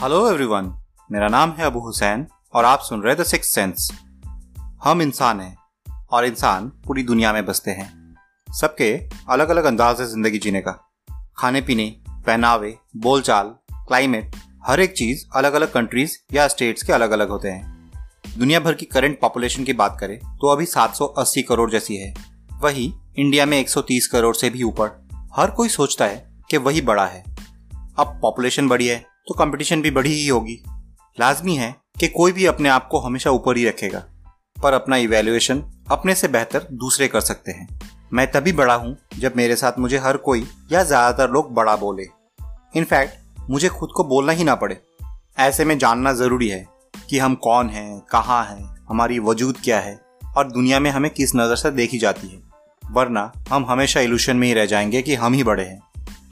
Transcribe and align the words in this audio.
Hello 0.00 0.28
everyone 0.30 0.66
मेरा 1.12 1.28
नाम 1.28 1.50
है 1.50 1.64
अबू 1.64 1.80
हुसैन 1.80 2.26
और 2.54 2.64
आप 2.64 2.80
सुन 2.80 3.02
रहे 3.02 3.14
द 3.14 3.22
सिक्स 3.22 3.54
सेंस 3.54 3.88
हम 4.84 5.02
इंसान 5.02 5.40
हैं 5.40 5.56
और 6.10 6.24
इंसान 6.24 6.68
पूरी 6.86 7.02
दुनिया 7.02 7.32
में 7.32 7.46
बसते 7.46 7.70
हैं। 7.70 8.16
सबके 8.48 9.08
अलग 9.30 9.48
अलग 9.48 9.64
अंदाज 9.64 10.00
है 10.00 10.06
ज़िंदगी 10.06 10.38
जीने 10.38 10.60
का। 10.60 10.72
खाने 11.36 11.60
पीने, 11.60 11.86
पहनावे, 12.10 12.76
बोलचाल 12.96 13.54
क्लाइमेट 13.72 14.36
हर 14.66 14.80
एक 14.80 14.92
चीज़ 14.92 15.24
अलग 15.36 15.52
अलग 15.52 15.72
कंट्रीज़ 15.72 16.18
या 16.32 16.48
स्टेट्स 16.48 16.82
के 16.82 16.92
अलग 16.92 17.10
अलग 17.10 17.28
होते 17.28 17.48
हैं। 17.48 17.90
दुनिया 18.38 18.60
भर 18.60 18.74
की 18.74 18.86
करंट 18.86 19.20
पॉपुलेशन 19.20 19.64
की 19.64 19.72
बात 19.72 19.96
करें 20.00 20.18
तो 20.18 20.52
अभी 20.52 20.66
780 20.66 21.42
करोड़ 21.42 21.70
जैसी 21.70 21.96
है। 21.96 22.14
वही 22.62 22.92
इंडिया 23.16 23.46
में 23.46 23.60
130 23.60 24.06
करोड़ 24.06 24.36
से 24.36 24.50
भी 24.50 24.62
ऊपर। 24.62 25.06
हर 25.36 25.50
कोई 25.50 25.68
सोचता 25.68 26.04
है 26.04 26.32
कि 26.50 26.56
वही 26.56 26.80
बड़ा 26.80 27.06
है। 27.06 27.24
अब 27.98 28.18
पॉपुलेशन 28.22 28.68
बढ़ी 28.68 28.86
है। 28.86 29.15
तो 29.26 29.34
कंपटीशन 29.34 29.82
भी 29.82 29.90
बढ़ी 29.90 30.12
ही 30.12 30.26
होगी। 30.28 30.58
लाजमी 31.18 31.54
है 31.56 31.74
कि 32.00 32.08
कोई 32.08 32.32
भी 32.32 32.44
अपने 32.46 32.68
आप 32.68 32.88
को 32.88 32.98
हमेशा 32.98 33.30
ऊपर 33.30 33.56
ही 33.56 33.64
रखेगा, 33.64 33.98
पर 34.56 34.72
अपना 34.72 34.96
इवेल्युएशन 34.96 35.62
अपने 35.90 36.14
से 36.14 36.28
बेहतर 36.28 36.66
दूसरे 36.72 37.08
कर 37.08 37.20
सकते 37.20 37.52
हैं। 37.52 37.68
मैं 38.12 38.30
तभी 38.30 38.52
बड़ा 38.52 38.74
हूँ 38.74 38.96
जब 39.18 39.32
मेरे 39.36 39.56
साथ 39.56 39.78
मुझे 39.78 39.98
हर 39.98 40.16
कोई 40.16 40.46
या 40.72 40.82
ज़्यादातर 40.82 41.30
लोग 41.30 41.52
बड़ा 41.54 41.76
बोले। 41.76 42.06
इनफैक्ट 42.76 43.50
मुझे 43.50 43.68
खुद 43.68 43.90
को 43.90 44.04
बोलना 44.04 44.32
ही 44.32 44.44
ना 44.44 44.54
पड़े। 44.54 44.80
ऐसे 45.38 45.64
में 45.64 45.78
जानना 45.78 46.12
ज़रूरी 46.12 46.48
है 46.48 46.64
कि 47.10 47.18
हम 47.18 47.34
कौन 47.34 47.68
हैं, 47.68 48.00
कहाँ 48.00 48.44
हैं, 48.44 48.84
हमारी 48.88 49.18
वजूद 49.18 49.56
क्या 49.64 49.80
है, 49.80 50.00
और 50.36 50.50
दुनिया 50.52 50.80
में 50.80 50.90
हमें 50.90 51.10
किस 51.10 51.36
नज़र 51.36 51.56
से 51.56 51.70
देखी 51.70 51.98
जाती 51.98 52.28
है। 52.28 52.42
वरना 52.82 53.32
हम 53.50 53.66
हमेशा 53.68 54.00
इल्यूशन 54.00 54.36
में 54.36 54.48
ही 54.48 54.54
रह 54.54 54.66
जाएँगे 54.66 55.02
कि 55.02 55.14
हम 55.14 55.32
ही 55.32 55.44
बड़े 55.44 55.64
हैं। 55.64 55.80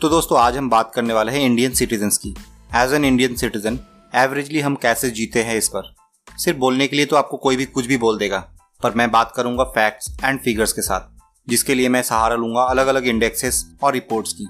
तो 0.00 0.08
दोस्तों, 0.08 0.38
आज 0.38 0.56
हम 0.56 0.70
बात 0.70 0.92
करने 0.94 1.14
वाले 1.14 1.32
हैं 1.32 1.40
इंडियन 1.40 1.72
सिटीजन्स 1.72 2.18
की। 2.18 2.34
As 2.76 2.92
an 2.94 3.04
Indian 3.04 3.34
citizen 3.34 3.78
averagely 4.14 4.60
हम 4.60 4.74
कैसे 4.74 5.08
जीते 5.10 5.42
हैं 5.42 5.56
इस 5.56 5.68
पर? 5.68 5.94
सिर्फ़ 6.38 6.58
बोलने 6.58 6.86
के 6.86 6.96
लिए 6.96 7.06
तो 7.06 7.16
आपको 7.16 7.36
कोई 7.36 7.56
भी 7.56 7.64
कुछ 7.64 7.86
भी 7.86 7.96
बोल 7.96 8.18
देगा, 8.18 8.38
पर 8.80 8.94
मैं 8.94 9.10
बात 9.10 9.32
करूँगा 9.36 9.64
फैक्ट्स 9.64 10.10
एंड 10.24 10.40
फिगर्स 10.40 10.72
के 10.72 10.82
साथ, 10.82 11.00
जिसके 11.48 11.74
लिए 11.74 11.88
मैं 11.88 12.02
सहारा 12.02 12.36
लूँगा 12.36 12.62
अलग 12.62 12.86
अलग 12.86 13.06
इंडेक्सेस 13.06 13.64
और 13.82 13.92
रिपोर्ट्स 13.92 14.32
की। 14.32 14.48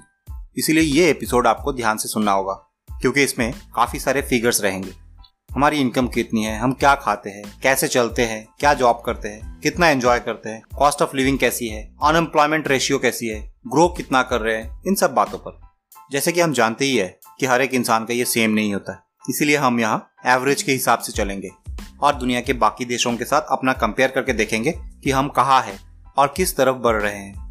इसीलिए 0.57 0.83
ये 0.83 1.09
एपिसोड 1.09 1.47
आपको 1.47 1.73
ध्यान 1.73 1.97
से 1.97 2.09
सुनना 2.09 2.31
होगा, 2.31 2.53
क्योंकि 2.89 3.23
इसमें 3.23 3.51
काफ़ी 3.75 3.99
सारे 3.99 4.21
फिगर्स 4.21 4.61
रहेंगे। 4.61 4.93
हमारी 5.49 5.81
इनकम 5.81 6.07
कितनी 6.07 6.43
है, 6.43 6.57
हम 6.59 6.73
क्या 6.73 6.95
खाते 6.95 7.29
हैं, 7.29 7.43
कैसे 7.63 7.87
चलते 7.87 8.25
हैं, 8.25 8.45
क्या 8.59 8.73
जॉब 8.73 9.03
करते 9.05 9.29
हैं, 9.29 9.59
कितना 9.59 9.89
एंजॉय 9.89 10.19
करते 10.19 10.49
हैं 10.49 10.61
कॉस्ट 10.77 11.01
ऑफ़ 11.01 11.15
लिविंग 11.15 11.37
कैसी 11.39 11.67
है 11.67 11.83
अनएम्प्लॉयमेंट 12.03 12.67
रेशियो 12.67 12.99
कैसी 12.99 13.27
है 13.27 13.39
ग्रो 13.67 13.87
कितना 13.87 14.23
कर 14.23 14.41
रहे 14.41 14.55
हैं, 14.55 14.81
इन 14.87 14.95
सब 14.95 15.13
बातों 15.13 15.37
पर। 15.37 15.59
जैसे 16.11 16.31
कि 16.31 16.41
हम 16.41 16.53
जानते 16.53 16.85
ही 16.85 16.97
है 16.97 17.17
कि 17.39 17.45
हर 17.45 17.61
एक 17.61 17.73
इंसान 17.73 18.05
का 18.05 18.13
ये 18.13 18.25
सेम 18.25 18.51
नहीं 18.51 18.73
होता। 18.73 19.07
इसीलिए 19.29 19.57
हम 19.57 19.79
यहाँ 19.79 20.09
एवरेज 20.25 20.63
के 20.63 20.71
हिसाब 20.71 20.99
से 20.99 21.11
चलेंगे 21.11 21.49
और 22.01 22.15
दुनिया 22.15 22.41
के 22.41 22.53
बाकी 22.53 22.85
देशों 22.85 23.17
के 23.17 23.25
साथ 23.25 23.41
अपना 23.41 23.73
कंपेयर 23.73 24.11
करके 24.11 24.33
देखेंगे 24.33 24.71
कि 25.03 25.11
हम 25.11 25.29
कहाँ 25.29 25.61
हैं 25.61 25.79
और 26.17 26.33
किस 26.37 26.57
तरफ़ 26.57 26.75
बढ़ 26.75 27.01
रहे 27.01 27.15
हैं। 27.15 27.45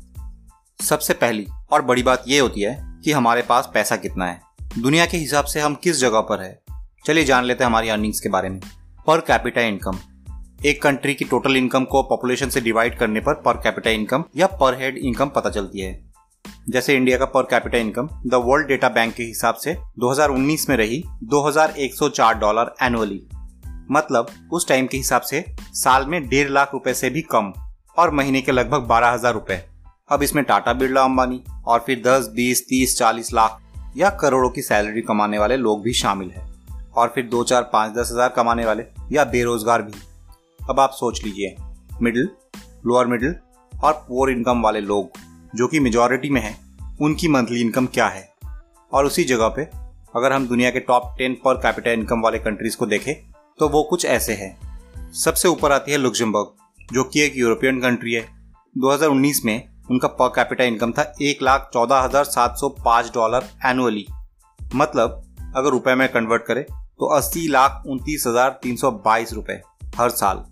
सबसे 0.81 1.15
पहली 1.15 1.47
और 1.73 1.83
बड़ी 1.83 2.03
बात 2.03 2.25
यह 2.29 2.43
होती 2.43 2.61
है 2.61 3.01
कि 3.05 3.13
हमारे 3.13 3.43
पास 3.43 3.71
पैसा 3.75 3.97
कितना 3.97 4.27
है। 4.27 4.41
दुनिया 4.79 5.07
के 5.07 5.17
हिसाब 5.17 5.45
से 5.45 5.61
हम 5.61 5.75
किस 5.75 5.97
जगह 5.97 6.21
पर 6.21 6.43
है। 6.43 6.63
चलिए 7.07 7.25
जान 7.25 7.45
लेते 7.45 7.65
हैं 7.65 7.71
हमारी 7.71 7.89
अर्निंग्स 7.89 8.21
के 8.21 8.29
बारे 8.29 8.49
में। 8.49 8.61
पर 9.07 9.21
कैपिटा 9.21 9.61
इनकम 9.61 9.99
एक 10.67 10.83
कंट्री 10.83 11.15
की 11.15 11.25
टोटल 11.25 11.57
इनकम 11.57 11.85
को 11.85 12.03
पॉपुलेशन 12.03 12.49
से 12.49 12.61
डिवाइड 12.61 12.99
करने 12.99 13.21
पर 13.21 13.35
पर 13.35 13.53
कैपिटा 13.53 13.91
इनकम 13.91 14.25
या 14.37 14.47
पर 14.47 14.79
हेड 14.79 14.99
इनकम 14.99 15.29
पता 15.29 15.51
चलती 15.51 15.81
है। 15.81 16.14
जैसे 16.69 16.95
इंडिया 16.95 17.17
का 17.19 17.25
per 17.25 17.43
capital 17.43 17.79
income 17.79 18.09
the 18.27 18.35
world 18.35 18.67
data 18.69 18.89
bank 18.89 19.15
के 19.15 19.23
हिसाब 19.23 19.55
से 19.55 19.77
2019 20.01 20.69
में 20.69 20.77
रही 20.77 21.03
2104 21.25 22.35
डॉलर 22.35 22.75
एनुअली 22.83 23.21
मतलब 23.91 24.27
उस 24.53 24.69
टाइम 24.69 24.87
के 24.87 24.97
हिसाब 24.97 25.23
से 25.23 25.45
साल 25.75 26.07
में 26.07 26.29
डेढ़ 26.29 26.49
लाख 26.49 26.71
रुपए 26.73 26.95
से 26.95 27.11
भी 27.11 27.23
कम 27.23 27.53
और 27.99 28.11
महीने 28.11 28.41
के 28.41 28.53
लगभग 28.53 28.83
बारह 28.83 29.09
हज़ार 29.09 29.35
रुपए. 29.35 29.61
अब 30.09 30.23
इसमें 30.23 30.45
टाटा 30.45 30.73
बिरला 30.73 31.03
अंबानी 31.03 31.43
और 31.67 31.81
फिर 31.81 32.03
10, 32.03 32.29
20, 32.29 32.65
30, 32.69 32.97
40 32.99 33.33
लाख 33.35 33.61
या 33.97 34.11
करोड़ों 34.11 34.51
की 34.51 34.63
सैलरी 34.63 35.03
कमाने 35.03 35.39
वाले 35.39 35.57
लोग 35.57 35.83
भी 35.83 35.93
शामिल 35.93 36.31
है 36.31 36.47
और 36.97 37.13
फिर 37.15 37.27
दो 37.27 37.45
चार 37.45 37.71
पाँच 37.73 37.93
दस 37.93 38.11
हज़ार 38.13 38.29
कमाने 38.29 38.67
वाले 38.67 38.85
या 39.13 39.25
बेरोजगार 39.25 39.83
भी. 39.83 40.01
अब 40.71 40.81
आप 40.81 40.91
सोच 40.91 41.25
लीजिए 41.25 41.55
मिडिल 42.03 42.29
लोअर 42.87 43.07
मिडिल 43.07 43.37
और 43.73 44.05
पुअर 44.09 44.31
इनकम 44.31 44.63
वाले 44.63 44.81
लोग 44.81 45.23
जो 45.55 45.67
कि 45.69 45.81
मेजोरिटी 45.81 46.31
में 46.31 46.41
है 46.41 46.64
उनकी 47.03 47.29
मंथली 47.29 47.61
इनकम 47.61 47.87
क्या 47.87 48.07
है? 48.09 48.29
और 48.93 49.07
उसी 49.07 49.25
जगह 49.25 49.49
पे, 49.49 49.63
अगर 50.17 50.33
हम 50.33 50.47
दुनिया 50.49 50.71
के 50.71 50.81
top 50.81 51.15
ten 51.19 51.35
per 51.35 51.55
capital 51.55 51.91
income 51.91 52.21
वाले 52.21 52.39
कंट्रीज़ 52.39 52.77
को 52.77 52.87
देखें 52.87 53.15
तो 53.59 53.69
वो 53.69 53.83
कुछ 53.83 54.05
ऐसे 54.07 54.33
हैं। 54.33 55.13
सबसे 55.15 55.49
ऊपर 55.49 55.73
आती 55.73 55.93
है 55.93 55.99
लुक्जमबर्ग, 55.99 56.53
जो 56.89 57.05
कि 57.05 57.21
एक 57.21 57.37
यूरोपियन 57.37 57.81
कंट्री 57.81 58.13
है। 58.13 58.27
2019 58.77 59.45
में 59.45 59.69
उनका 59.91 60.09
पर 60.11 60.29
कैपिटल 60.29 60.65
इनकम 60.65 60.93
था 60.93 61.13
एक 61.23 61.43
लाख 61.43 61.69
चौदह 61.73 62.01
हज़ार 62.01 62.25
सात 62.25 62.57
सौ 62.57 62.69
पाँच 62.85 63.11
डॉलर 63.15 63.49
एनुअली 63.67 64.07
मतलब 64.61 65.21
अगर 65.57 65.71
रुपए 65.71 65.95
में 65.95 66.09
कन्वर्ट 66.09 66.43
करें 66.43 66.65
तो 66.65 67.07
अस्सी 67.17 67.47
लाख 67.49 67.83
उनतीस 67.87 68.25
हज़ार 68.27 68.59
तीन 68.63 68.77
सौ 68.77 68.91
बाईस 69.05 69.33
रुपए 69.33 69.61
हर 69.97 70.11
साल। 70.13 70.45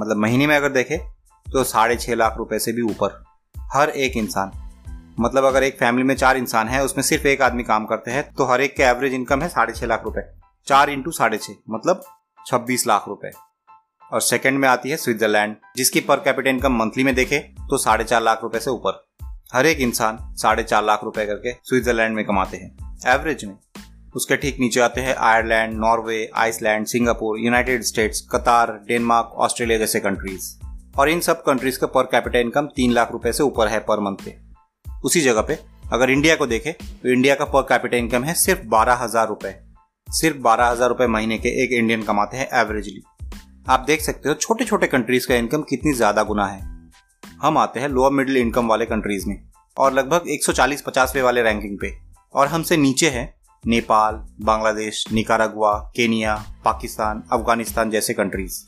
मतलब 0.00 0.16
महीने 0.16 0.46
में 0.46 0.56
अगर 0.56 0.72
देखें 0.72 0.98
तो 1.46 1.64
साढ़े 1.64 1.96
छह 1.96 2.14
लाख 2.14 2.36
रुपए 2.38 2.58
से 2.58 2.72
भी 2.72 2.82
ऊपर। 2.82 3.22
हर 3.72 3.90
एक 3.90 4.16
इंसान। 4.16 4.50
मतलब 5.20 5.44
अगर 5.44 5.62
एक 5.62 5.78
फैमिली 5.78 6.04
में 6.04 6.14
चार 6.14 6.36
इंसान 6.36 6.68
है, 6.68 6.84
उसमें 6.84 7.02
सिर्फ़ 7.02 7.26
एक 7.26 7.42
आदमी 7.42 7.62
काम 7.62 7.84
करते 7.86 8.10
हैं 8.10 8.22
तो 8.34 8.44
हर 8.44 8.60
एक 8.60 8.76
के 8.76 8.82
एवरेज 8.82 9.14
इनकम 9.14 9.42
है 9.42 9.48
साढ़े 9.48 9.72
छह 9.72 9.86
लाख 9.86 10.04
रुपए। 10.04 10.22
चार 10.66 10.90
इंटू 10.90 11.10
साढ़े 11.10 11.36
छह 11.36 11.52
मतलब 11.70 12.02
छब्बीस 12.46 12.86
लाख 12.86 13.04
रुपए। 13.08 13.30
और 14.12 14.20
सेकंड 14.20 14.58
में 14.58 14.68
आती 14.68 14.90
है 14.90 14.96
स्विट्जरलैंड 14.96 15.56
जिसकी 15.76 16.00
पर 16.00 16.16
कैपिटल 16.16 16.48
इनकम 16.48 16.72
मंथली 16.72 17.04
में 17.04 17.14
देखे 17.14 17.38
तो 17.38 17.78
साढ़े 17.78 18.04
चार 18.04 18.22
लाख 18.22 18.42
रुपए 18.42 18.60
से 18.60 18.70
ऊपर। 18.70 19.04
हर 19.54 19.66
एक 19.66 19.78
इंसान 19.78 20.18
साढ़े 20.36 20.62
चार 20.62 20.84
लाख 20.84 21.04
रुपए 21.04 21.26
करके 21.26 21.52
स्विट्जरलैंड 21.52 22.14
में 22.16 22.24
कमाते 22.24 22.56
हैं। 22.56 22.76
एवरेज 23.06 23.44
में। 23.44 23.54
उसके 24.16 24.36
ठीक 24.36 24.56
नीचे 24.60 24.80
आते 24.80 25.00
हैं 25.00 25.14
Ireland 25.14 25.74
Norway 25.74 26.30
Iceland 26.34 26.86
Singapore 26.86 27.38
United 27.38 27.82
States 27.82 28.20
Qatar 28.32 28.72
Denmark 28.88 29.26
Australia 29.26 29.78
जैसे 29.78 30.00
कंट्रीज़ 30.00 30.52
और 30.98 31.08
इन 31.08 31.20
सब 31.20 31.42
कंट्रीज़ 31.42 31.78
का 31.78 31.86
पर 31.86 32.02
कैपिटल 32.02 32.38
इनकम 32.38 32.66
तीन 32.66 32.92
लाख 32.92 33.12
रुपए 33.12 33.32
से 33.32 33.42
ऊपर 33.42 33.68
है 33.68 33.80
पर 33.80 34.00
मंथ 34.00 34.24
पे। 34.24 34.47
उसी 35.04 35.20
जगह 35.20 35.42
पे, 35.42 35.58
अगर 35.92 36.10
इंडिया 36.10 36.34
को 36.36 36.46
देखें 36.46 36.72
तो 36.72 37.08
इंडिया 37.08 37.34
का 37.34 37.44
पर 37.46 37.62
कैपिटल 37.64 37.96
इनकम 37.96 38.24
है 38.24 38.34
सिर्फ़ 38.36 38.66
बारह 38.66 38.94
हज़ार 38.94 39.28
रुपए। 39.28 39.54
सिर्फ़ 40.08 40.38
बारह 40.38 40.66
हज़ार 40.66 40.88
रुपए 40.88 41.06
महीने 41.08 41.38
के 41.38 41.48
एक 41.64 41.72
इंडियन 41.74 42.02
कमाते 42.02 42.36
हैं 42.36 42.48
एवरेजली 42.54 43.02
आप 43.66 43.84
देख 43.86 44.00
सकते 44.00 44.28
हो 44.28 44.34
छोटे 44.36 44.64
छोटे 44.64 44.86
कंट्रीज़ 44.86 45.26
का 45.28 45.34
इनकम 45.36 45.62
कितनी 45.62 45.92
ज़्यादा 45.94 46.22
गुना 46.24 46.46
है। 46.46 46.60
हम 47.42 47.58
आते 47.58 47.80
हैं 47.80 47.88
लोअर 47.88 48.12
मिडिल 48.12 48.36
इनकम 48.36 48.68
वाले 48.68 48.86
कंट्रीज़ 48.86 49.26
में, 49.28 49.40
और 49.76 49.92
लगभग 49.92 50.28
140 50.30 50.82
पचासवे 50.82 51.22
वाले 51.22 51.42
रैंकिंग 51.42 51.78
पे। 51.80 51.92
और 52.34 52.46
हमसे 52.46 52.76
नीचे 52.76 53.10
है 53.10 53.24
नेपाल, 53.64 54.14
बांग्लादेश, 54.42 55.04
निकारागुआ, 55.12 55.76
केनिया, 55.96 56.34
पाकिस्तान, 56.64 57.22
अफ़गानिस्तान 57.32 57.90
जैसे 57.90 58.14
कंट्रीज़ 58.14 58.60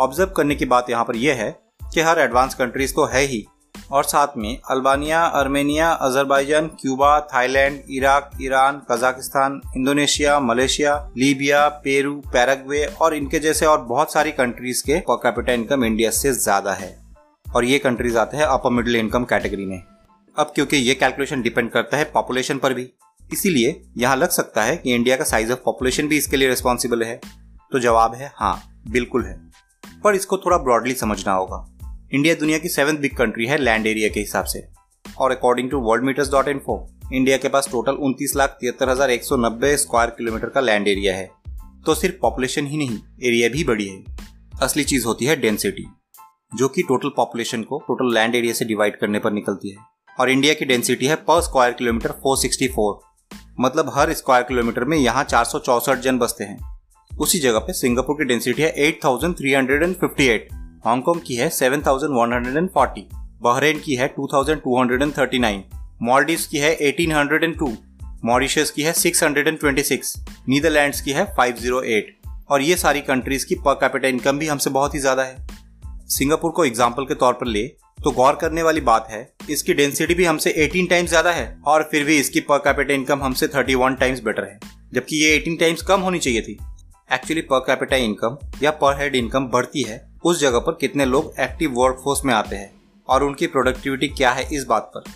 ऑब्ज़र्व 0.00 0.30
करने 0.36 0.54
की 0.54 0.64
बात 0.66 0.90
यहाँ 0.90 1.04
पर 1.04 1.16
यह 1.16 1.34
है 1.36 1.50
कि 1.82 2.00
हर 2.00 2.18
एडवांस 2.18 2.54
कंट्रीज़ 2.54 2.94
तो 2.94 3.04
है 3.06 3.22
ही 3.24 3.44
और 3.94 4.04
साथ 4.04 4.36
में 4.36 4.58
Albania, 4.70 5.20
Armenia 5.22 5.90
Azerbaijan 5.90 6.66
Cuba, 6.80 7.18
Thailand, 7.34 7.80
Iraq, 7.90 8.30
Iran, 8.42 8.80
Kazakhstan, 8.90 9.60
Indonesia, 9.76 10.38
Malaysia, 10.40 10.96
Libya, 11.16 11.66
Peru, 11.84 12.14
Paraguay 12.32 12.84
और 13.00 13.14
इनके 13.14 13.38
जैसे 13.38 13.66
और 13.66 13.80
बहुत 13.84 14.12
सारी 14.12 14.32
कंट्रीज़ 14.32 14.82
के 14.82 14.98
कैपिटल 15.10 15.52
इनकम 15.52 15.84
इंडिया 15.84 16.10
से 16.10 16.32
ज़्यादा 16.32 16.72
है। 16.72 16.94
और 17.46 17.64
ये 17.64 17.78
कंट्रीज़ 17.78 18.18
आते 18.18 18.36
हैं 18.36 18.44
अपर 18.44 18.70
मिडिल 18.70 18.96
इनकम 18.96 19.24
कैटेगरी 19.24 19.66
में। 19.66 19.82
अब 20.36 20.52
क्योंकि 20.54 20.76
ये 20.76 20.94
कैलकुलेशन 20.94 21.42
डिपेंड 21.42 21.70
करता 21.70 21.96
है 21.96 22.04
पॉपुलेशन 22.04 22.58
पर 22.58 22.74
भी, 22.74 22.88
इसीलिए 23.32 23.80
यहाँ 23.98 24.16
लग 24.16 24.30
सकता 24.30 24.62
है 24.62 24.76
कि 24.76 24.94
इंडिया 24.94 25.16
का 25.16 25.24
साइज़ 25.24 25.52
ऑफ़ 25.52 25.58
पॉपुलेशन 25.64 26.08
भी 26.08 26.16
इसके 26.16 26.36
लिए 26.36 26.48
रिस्पॉन्सिबल 26.48 27.02
है। 27.02 27.20
तो 27.72 27.78
जवाब 27.78 28.14
है 28.14 28.32
हाँ 28.36 28.60
बिल्कुल 28.88 29.24
है। 29.24 29.38
पर 30.04 30.14
इसको 30.14 30.38
थोड़ा 30.38 30.58
ब्रॉडली 30.58 30.94
समझना 30.94 31.32
होगा। 31.32 31.66
इंडिया 32.12 32.34
दुनिया 32.34 32.58
की 32.58 32.68
सेवन 32.68 32.96
बिग 32.96 33.14
कंट्री 33.16 33.46
है 33.46 33.56
लैंड 33.58 33.86
एरिया 33.86 34.08
के 34.08 34.20
हिसाब 34.20 34.44
से। 34.44 34.62
और 35.04 35.30
according 35.30 35.70
to 35.70 35.78
worldometers 36.04 36.30
dot 36.30 36.48
info 36.48 36.76
India 37.12 37.36
के 37.36 37.48
पास 37.48 37.68
टोटल 37.72 37.92
उनतीस 37.98 38.34
लाख 38.36 38.56
तिहत्तर 38.60 38.88
हज़ार 38.88 39.10
एक 39.10 39.24
सौ 39.24 39.36
नब्बे 39.36 39.76
स्क्वायर 39.76 40.10
किलोमीटर 40.10 40.48
का 40.48 40.60
लैंड 40.60 40.88
एरिया 40.88 41.14
है। 41.16 41.30
तो 41.86 41.94
सिर्फ़ 41.94 42.16
पॉपुलेशन 42.22 42.66
ही 42.66 42.76
नहीं 42.76 42.98
एरिया 43.22 43.48
भी 43.48 43.64
बड़ी 43.64 43.86
है। 43.88 44.02
असली 44.62 44.84
चीज़ 44.84 45.06
होती 45.06 45.24
है 45.24 45.36
डेंसिटी 45.36 45.86
जो 46.52 46.68
कि 46.68 46.82
टोटल 46.82 47.08
पॉपुलेशन 47.08 47.62
को 47.62 47.78
टोटल 47.88 48.14
लैंड 48.14 48.34
एरिया 48.34 48.54
से 48.54 48.64
डिवाइड 48.64 48.96
करने 48.96 49.18
पर 49.18 49.32
निकलती 49.32 49.70
है। 49.70 49.76
और 50.18 50.30
इंडिया 50.30 50.54
की 50.54 50.64
डेंसिटी 50.64 51.06
है 51.06 51.16
पर 51.22 51.40
स्क्वायर 51.40 51.72
किलोमीटर 51.72 52.14
464 52.26 52.92
मतलब 53.60 53.92
हर 53.94 54.12
स्क्वायर 54.12 54.42
किलोमीटर 54.42 54.84
में 54.84 54.96
यहाँ 54.98 55.24
चार 55.24 55.96
जन 55.96 56.18
बसते 56.18 56.44
हैं। 56.44 56.58
उसी 57.10 57.38
जगह 57.38 57.58
पे 57.58 57.72
सिंगापुर 57.72 58.16
की 58.16 58.24
डेंसिटी 58.24 58.62
है 58.62 58.72
8,358 58.82 60.48
हांगकांग 60.84 61.20
की 61.26 61.34
है 61.34 61.48
7,140 61.50 63.02
बहरेन 63.42 63.78
की 63.78 63.94
है 63.94 64.08
2,239 64.14 65.62
मॉलडीव 66.02 66.40
की 66.50 66.58
है 66.58 66.76
1802 66.78 67.70
मॉरिशस 68.24 68.70
की 68.70 68.82
है 68.82 68.92
626, 68.94 70.12
नीदरलैंड्स 70.48 71.00
की 71.00 71.10
है 71.10 71.26
508 71.36 72.12
और 72.48 72.62
ये 72.62 72.76
सारी 72.76 73.00
कंट्रीज़ 73.00 73.46
की 73.46 73.54
पर 73.54 73.74
कैपिटल 73.74 74.08
इनकम 74.08 74.38
भी 74.38 74.46
हमसे 74.46 74.70
बहुत 74.70 74.94
ही 74.94 75.00
ज़्यादा 75.00 75.22
है। 75.22 75.46
सिंगापुर 76.08 76.50
को 76.50 76.64
एग्ज़ाम्पल 76.64 77.04
के 77.04 77.14
तौर 77.14 77.32
पर 77.32 77.46
ले 77.46 77.66
तो 77.98 78.10
गौर 78.10 78.34
करने 78.34 78.62
वाली 78.62 78.80
बात 78.80 79.06
है 79.10 79.28
इसकी 79.50 79.74
डेंसिटी 79.74 80.14
भी 80.14 80.24
हमसे 80.24 80.54
18 80.64 80.88
टाइम्स 80.90 81.10
ज़्यादा 81.10 81.30
है 81.32 81.46
और 81.66 81.88
फिर 81.90 82.04
भी 82.04 82.18
इसकी 82.18 82.40
पर 82.40 82.58
कैपिटल 82.58 82.94
इनकम 82.94 83.22
हमसे 83.22 83.48
31 83.48 83.98
टाइम्स 84.00 84.20
बेटर 84.20 84.44
है 84.44 84.58
जबकि 84.94 85.24
ये 85.24 85.38
18 85.38 85.60
टाइम्स 85.60 85.82
कम 85.82 86.00
होनी 86.00 86.18
चाहिए 86.18 86.42
थी। 86.42 86.58
एक्चुअली 87.12 87.42
पर 87.42 87.58
कैपिटल 87.58 87.96
इनकम 87.96 88.36
या 88.62 88.70
पर 88.82 89.00
हेड 89.00 89.16
इनकम 89.16 89.46
बढ़ती 89.46 89.82
है 89.82 90.13
उस 90.24 90.40
जगह 90.40 90.58
पर 90.58 90.76
कितने 90.80 91.04
लोग 91.06 91.32
एक्टिव 91.40 91.72
वर्क 91.74 92.00
फोर्स 92.04 92.24
में 92.24 92.32
आते 92.34 92.56
हैं 92.56 92.70
और 93.08 93.24
उनकी 93.24 93.46
प्रोडक्टिविटी 93.46 94.08
क्या 94.08 94.30
है 94.32 94.48
इस 94.52 94.64
बात 94.64 94.90
पर। 94.94 95.10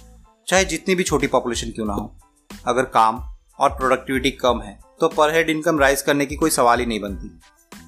चाहे 0.49 0.65
जितनी 0.65 0.95
भी 0.95 1.05
छोटी 1.05 1.27
पॉपुलेशन 1.27 1.71
क्यों 1.71 1.87
ना 1.87 1.93
हो। 1.93 2.13
अगर 2.51 2.83
काम 2.85 3.23
और 3.59 3.71
प्रोडक्टिविटी 3.71 4.31
कम 4.33 4.61
है 4.61 4.79
तो 5.01 5.09
पर 5.09 5.35
हेड 5.35 5.51
इनकम 5.51 5.79
राइज 5.81 6.03
करने 6.03 6.27
की 6.27 6.37
कोई 6.37 6.51
सवाल 6.51 6.81
ही 6.81 6.87
नहीं 6.87 7.01
बनती। 7.01 7.31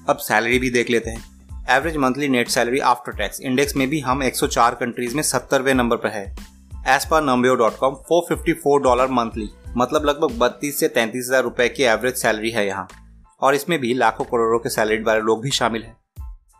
अब 0.09 0.17
सैलरी 0.19 0.59
भी 0.59 0.69
देख 0.69 0.89
लेते 0.89 1.09
हैं। 1.09 1.23
Average 1.69 1.97
monthly 1.97 2.27
net 2.29 2.49
salary 2.49 2.79
after 2.87 3.11
tax 3.13 3.41
index 3.41 3.75
में 3.75 3.87
भी 3.89 3.99
हम 3.99 4.23
104 4.23 4.75
कंट्रीज़ 4.75 5.15
में 5.15 5.23
सत्तरवे 5.23 5.73
नंबर 5.73 5.97
पर 5.97 6.09
है। 6.09 6.25
As 6.87 7.05
per 7.05 7.23
Numbeo 7.23 7.55
dot 7.55 7.77
com 7.77 7.95
four 8.07 8.25
fifty 8.29 8.53
four 8.55 8.81
dollar 8.81 9.07
monthly 9.11 9.49
मतलब 9.77 10.05
लगभग 10.05 10.37
बत्तीस 10.39 10.79
से 10.79 10.87
तैंतीस 10.89 11.25
हज़ार 11.27 11.43
रुपए 11.43 11.69
की 11.69 11.83
एवरेज 11.85 12.15
सैलरी 12.15 12.51
है 12.51 12.65
यहाँ। 12.67 12.87
और 13.41 13.55
इसमें 13.55 13.79
भी 13.79 13.93
लाखों 13.93 14.25
करोड़ों 14.25 14.59
के 14.59 14.69
सैलरी 14.69 15.03
वाले 15.03 15.21
लोग 15.21 15.41
भी 15.41 15.51
शामिल 15.51 15.83
हैं। 15.83 15.95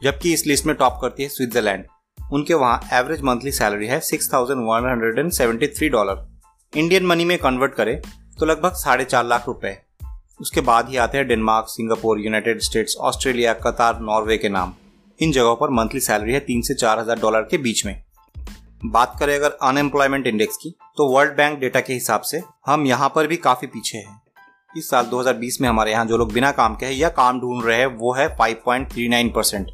जबकि 0.01 0.33
इस 0.33 0.45
लिस्ट 0.47 0.65
में 0.65 0.75
टॉप 0.75 0.97
करती 1.01 1.23
है 1.23 1.29
स्विट्जरलैंड। 1.29 1.85
उनके 2.33 2.53
वहाँ 2.53 2.79
एवरेज 2.93 3.21
मंथली 3.21 3.51
सैलरी 3.51 3.87
है 3.87 3.99
six 4.01 4.31
thousand 4.33 4.59
one 4.61 4.89
hundred 4.89 5.19
and 5.19 5.31
seventy 5.31 5.67
three 5.67 5.89
dollar. 5.89 6.27
Indian 6.73 7.05
money 7.05 7.25
में 7.25 7.37
कन्वर्ट 7.37 7.73
करें 7.73 7.99
तो 8.39 8.45
लगभग 8.45 8.73
साढ़े 8.75 9.03
चार 9.05 9.25
लाख 9.25 9.47
रुपए। 9.47 9.77
उसके 10.41 10.61
बाद 10.61 10.89
ही 10.89 10.97
आते 10.97 11.17
हैं 11.17 11.27
Denmark, 11.27 11.65
Singapore, 11.69 12.19
United 12.19 12.61
States, 12.61 12.95
Australia, 12.99 13.53
Qatar, 13.55 13.99
Norway 14.01 14.37
के 14.37 14.49
नाम। 14.49 14.73
इन 15.19 15.31
जगहों 15.31 15.55
पर 15.55 15.69
मंथली 15.71 15.99
सैलरी 15.99 16.33
है 16.33 16.39
तीन 16.39 16.61
से 16.61 16.73
चार 16.73 16.99
हज़ार 16.99 17.19
डॉलर 17.19 17.41
के 17.41 17.57
बीच 17.57 17.85
में। 17.85 18.01
बात 18.85 19.15
करें 19.19 19.35
अगर 19.35 19.57
अनएम्प्लॉयमेंट 19.63 20.27
इंडेक्स 20.27 20.57
की 20.57 20.73
तो 20.97 21.07
वर्ल्ड 21.07 21.35
बैंक 21.37 21.59
डेटा 21.59 21.79
के 21.79 21.93
हिसाब 21.93 22.21
से 22.21 22.41
हम 22.65 22.85
यहाँ 22.85 23.11
पर 23.15 23.27
भी 23.27 23.37
काफ़ी 23.39 23.67
पीछे 23.67 23.97
हैं। 23.97 24.19
इस 24.69 24.89
साल 24.89 25.05
2020 25.05 25.59
में 25.61 25.67
हमारे 25.69 25.91
यहाँ 25.91 26.05
जो 26.05 26.17
लोग 26.17 26.33
बिना 26.33 26.51
काम 26.53 26.75
के 26.75 26.85
हैं 26.85 26.93
या 26.93 27.09
काम 27.11 27.39
ढूंढ 27.41 27.63
रहे 27.65 27.77
हैं, 27.77 27.85
वो 27.87 28.13
है 28.13 28.27
5.39 28.37 29.29
परसेंट। 29.29 29.67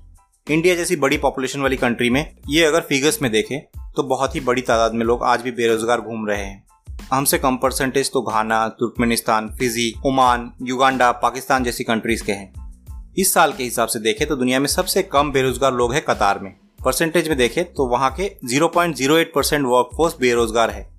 इंडिया 0.52 0.76
जैसी 0.76 0.96
बड़ी 0.96 1.18
पॉपुलेशन 1.18 1.62
वाली 1.62 1.78
कंट्री 1.78 2.10
में 2.10 2.36
ये 2.50 2.64
अगर 2.66 2.82
फिगर्स 2.82 3.22
में 3.22 3.32
देखें 3.32 3.60
तो 3.96 4.04
बहुत 4.04 4.36
ही 4.36 4.40
बड़ी 4.40 4.62
तादाद 4.62 4.94
में 4.94 5.06
लोग 5.06 5.24
आज 5.24 5.42
भी 5.42 5.52
बेरोजगार 5.52 6.02
घूम 6.02 6.28
रहे 6.28 6.44
हैं। 6.44 6.64
हमसे 7.12 7.38
कम 7.38 7.58
परसेंटेज 7.58 8.12
तो 8.12 8.22
Ghana, 8.22 8.68
Turkmenistan, 8.70 9.50
Fiji, 9.50 9.94
Oman, 10.06 10.52
Uganda, 10.62 11.12
Pakistan 11.12 11.64
जैसी 11.64 11.84
कंट्रीज़ 11.84 12.24
के 12.24 12.32
हैं। 12.32 13.14
इस 13.18 13.34
साल 13.34 13.54
के 13.54 13.64
हिसाब 13.64 13.88
से 13.88 14.00
देखें 14.00 14.28
तो 14.28 14.36
दुनिया 14.36 14.60
में 14.60 14.68
सबसे 14.68 15.04
कम 15.04 15.32
बेरोजगार 15.32 15.74
लोग 15.74 15.94
हैं 15.94 16.04
कतार 16.06 16.40
में। 16.40 16.52
परसेंटेज 16.86 17.30
में 17.30 17.38
देखें 17.38 17.64
तो 17.74 17.88
वहाँ 17.88 18.16
के 18.20 18.32
0.08 18.46 19.32
परसेंट 19.36 19.66
वर्कफोर्स 19.66 20.16
बेरोजगार 20.22 20.70
है, 20.70 20.90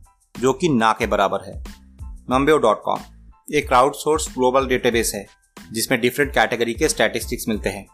जो 0.40 0.52
कि 0.52 0.68
ना 0.68 0.92
के 0.92 1.06
बराबर 1.06 1.44
है। 1.46 1.64
नम्बेओ 2.30 2.58
डॉट 2.58 2.82
कॉम 2.84 3.00
एक 3.54 3.68
क्राउड 3.68 3.94
सोर्स 3.94 4.28
ग्लोबल 4.28 4.66
डेटाबेस 4.66 5.12
है, 5.14 5.26
जिसमें 5.72 6.00
डिफरेंट 6.00 6.34
कैटेगरी 6.34 6.74
के 6.74 6.88
स्टैटिस्टिक्स 6.88 7.48
मिलते 7.48 7.68
हैं। 7.68 7.86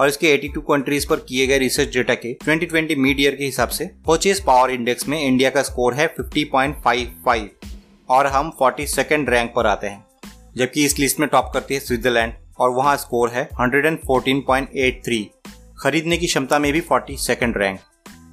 और 0.00 0.08
इसके 0.08 0.38
82 0.38 0.60
कंट्रीज़ 0.60 1.08
पर 1.08 1.16
किए 1.16 1.46
गए 1.46 1.58
रिसर्च 1.58 1.88
डेटा 1.88 2.14
के 2.14 2.34
2020 2.34 2.96
मिड 2.96 3.20
ईयर 3.20 3.36
के 3.36 3.44
हिसाब 3.44 3.68
से 3.68 3.84
परचेज 3.86 4.40
पावर 4.40 4.70
इंडेक्स 4.70 5.08
में 5.08 5.20
इंडिया 5.20 5.50
का 5.50 5.62
स्कोर 5.62 5.94
है 5.94 6.14
50.55 6.14 7.40
और 8.08 8.26
हम 8.26 8.52
42nd 8.62 9.28
रैंक 9.28 9.52
पर 9.56 9.66
आते 9.66 9.86
हैं, 9.86 10.06
जबकि 10.56 10.84
इस 10.84 10.98
लिस्ट 10.98 11.20
में 11.20 11.28
टॉप 11.28 11.50
करती 11.54 11.74
है 11.74 11.80
स्विट्जरलैंड 11.80 12.32
और 12.58 12.70
वहाँ 12.70 12.96
स्कोर 12.96 13.30
है 13.30 13.48
114.83 13.48 15.24
खरीदने 15.82 16.16
की 16.16 16.26
क्षमता 16.26 16.58
में 16.58 16.72
भी 16.72 16.80
42nd 16.80 17.52
रैंक 17.56 17.80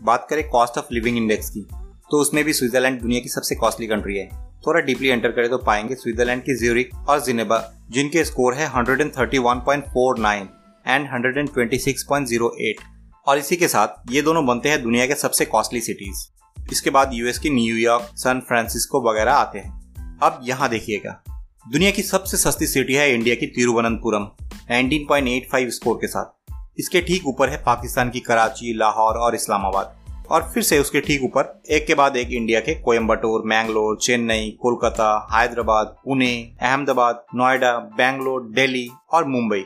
बात 0.02 0.28
करें 0.30 0.50
कॉस्ट 0.50 0.78
ऑफ़ 0.78 0.86
लिविंग 0.92 1.18
इंडेक्स 1.18 1.50
की 1.50 1.68
तो 2.12 2.18
उसमें 2.18 2.44
भी 2.44 2.54
स्विट्जरलैंड 2.54 3.02
दुनिया 3.02 3.22
की 3.22 3.30
सबसे 3.30 3.56
कॉस्टली 3.56 3.88
कंट्री 3.88 4.18
है। 4.18 4.30
थोड़ा 4.68 4.80
डीपली 4.80 5.08
एंटर 5.08 5.30
करें 5.30 5.50
तो 5.50 5.58
पाएँगे 5.58 5.96
स्विट्जरलैंड 5.96 6.42
की 6.42 6.60
ज्यूरिक 6.60 6.90
और 7.10 7.24
जिनेबा 7.24 7.74
जिनके 7.90 8.24
स्कोर 8.26 8.54
है 8.54 8.72
131.49 8.72 10.57
एंड 10.88 11.08
126.08 11.08 12.84
और 13.28 13.38
इसी 13.38 13.56
के 13.56 13.68
साथ 13.68 13.88
ये 14.12 14.22
दोनों 14.22 14.46
बनते 14.46 14.70
हैं 14.70 14.84
दुनिया 14.84 15.08
के 15.08 15.16
सबसे 15.16 15.46
कॉस्टली 15.46 15.82
सिटीज़ 15.82 16.28
इसके 16.72 16.90
बाद 16.90 17.12
यूएस 17.14 17.40
की 17.40 17.50
न्यूयॉर्क 17.50 18.10
सैन 18.16 18.40
फ्रांसिस्को 18.40 19.12
वगैरह 19.12 19.34
आते 19.34 19.60
हैं। 19.60 19.78
अब 20.24 20.40
यहाँ 20.44 20.70
देखिएगा। 20.70 21.24
दुनिया 21.72 21.92
की 21.92 22.02
सबसे 22.02 22.38
सस्ती 22.38 22.68
सिटी 22.68 22.94
है 22.94 23.14
इंडिया 23.14 23.36
की 23.36 23.46
तिरुवनंतपुरम 23.46 24.28
19.85 24.72 25.70
स्कोर 25.70 25.96
के 25.96 26.08
साथ। 26.08 26.54
इसके 26.80 27.02
ठीक 27.02 27.28
ऊपर 27.28 27.50
है 27.50 27.58
पाकिस्तान 27.58 28.10
की 28.10 28.20
कराची, 28.20 28.74
लाहौर 28.74 29.16
और 29.16 29.36
इस्लामाबाद। 29.36 29.98
और 30.30 30.52
फिर 30.54 30.64
से 30.64 30.80
उसके 30.80 31.02
ठीक 31.02 31.24
ऊपर, 31.24 31.62
एक 31.70 31.88
के 31.88 31.94
बाद 31.94 32.18
एक 32.18 32.30
इंडिया 32.32 32.60
के 32.60 32.76
कोयम्बटूर 32.76 33.44
मैंगलोर, 33.46 33.98
चेन्नई, 33.98 34.58
कोलकाता, 34.62 35.28
हैदराबाद, 35.34 35.88
पुणे, 35.88 36.56
अहमदाबाद, 36.62 37.26
नोएडा, 37.36 37.78
बैंगलोर, 37.78 38.42
दिल्ली 38.42 38.90
और 39.14 39.26
मुंबई। 39.26 39.66